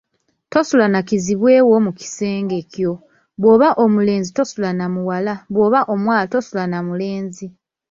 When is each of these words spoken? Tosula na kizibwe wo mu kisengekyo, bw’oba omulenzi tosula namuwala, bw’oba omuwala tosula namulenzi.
Tosula 0.51 0.85
na 0.93 0.99
kizibwe 1.07 1.53
wo 1.69 1.77
mu 1.85 1.91
kisengekyo, 1.99 2.91
bw’oba 3.39 3.69
omulenzi 3.83 4.29
tosula 4.37 4.69
namuwala, 4.79 5.33
bw’oba 5.51 5.79
omuwala 5.93 6.23
tosula 6.33 6.63
namulenzi. 6.71 7.45